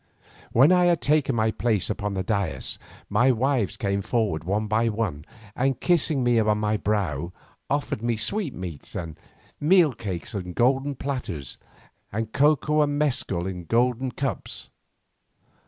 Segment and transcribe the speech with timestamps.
[0.51, 4.89] When I had taken my place upon the dais, my wives came forward one by
[4.89, 7.31] one, and kissing me on the brow,
[7.69, 9.15] offered me sweetmeats and
[9.59, 11.59] meal cakes in golden platters,
[12.11, 14.71] and cocoa and mescal in golden cups.